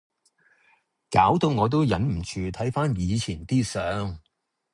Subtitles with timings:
[1.11, 4.19] 搞到我都忍唔住睇番以前啲相⠀